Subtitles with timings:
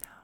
[0.00, 0.17] now.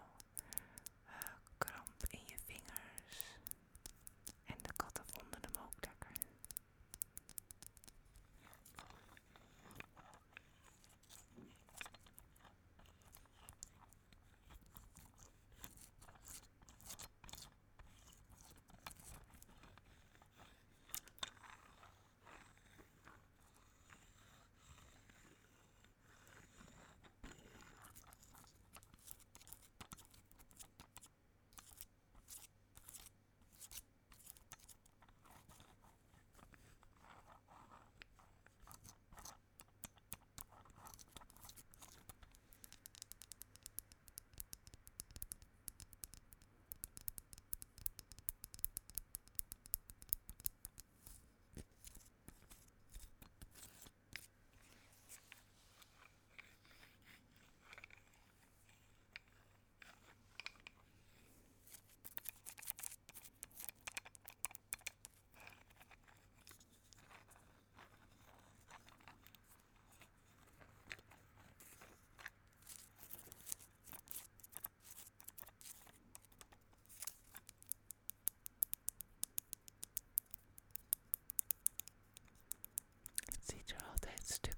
[84.25, 84.54] Let's do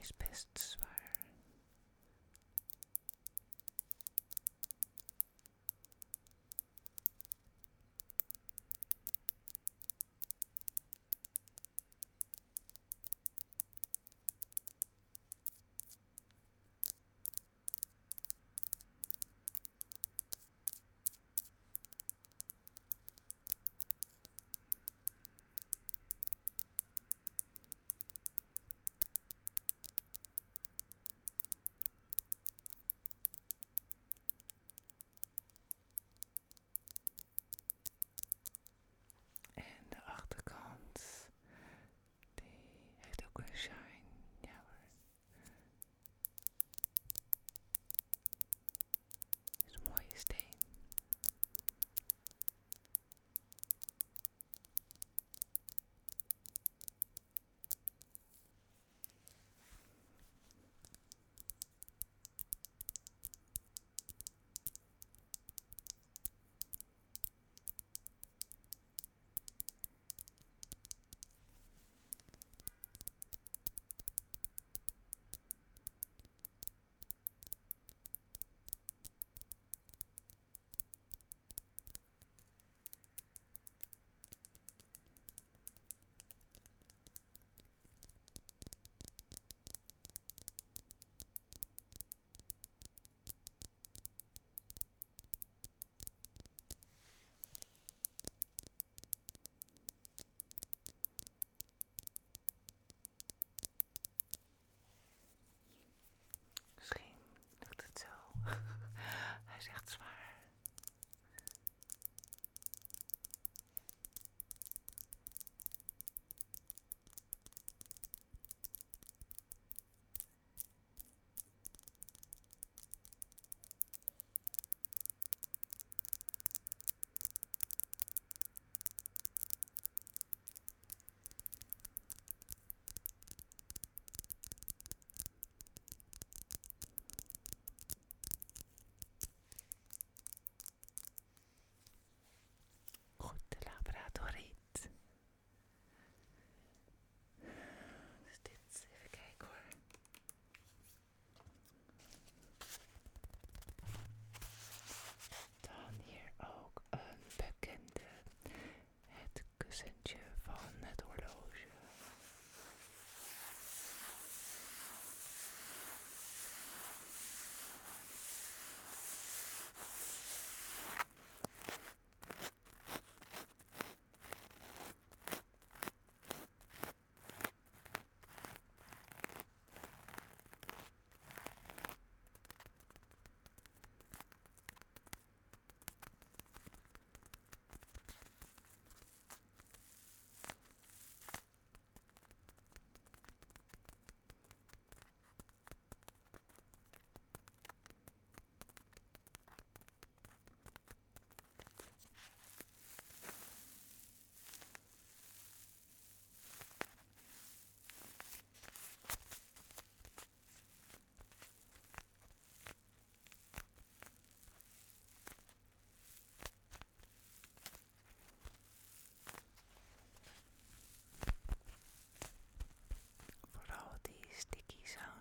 [0.00, 0.76] nice pests.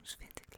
[0.09, 0.48] sus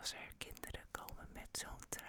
[0.00, 1.99] als er kinderen komen met zo'n.